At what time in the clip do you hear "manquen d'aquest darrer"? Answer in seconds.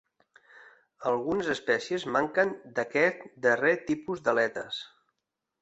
2.17-3.77